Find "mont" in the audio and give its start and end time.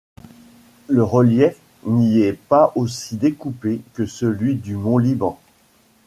4.75-4.97